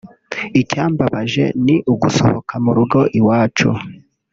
[0.61, 3.69] «Icyambabaje ni ugusohoka mu rugo iwacu